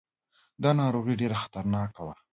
[0.63, 2.15] دا ناروغي ډېره خطرناکه وه.